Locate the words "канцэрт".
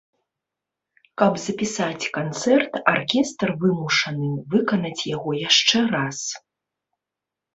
2.17-2.79